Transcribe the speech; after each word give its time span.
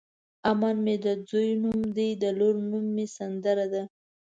امن 0.51 0.75
مې 0.85 0.95
د 1.05 1.07
ځوی 1.29 1.49
نوم 1.61 1.79
دی 1.97 2.09
د 2.21 2.23
لور 2.39 2.55
نوم 2.69 2.85
مې 2.95 3.05
سندره 3.17 3.65
ده. 3.73 3.83